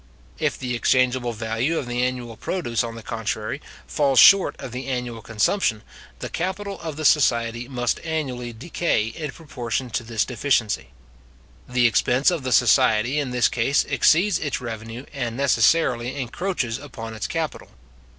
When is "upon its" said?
16.79-17.27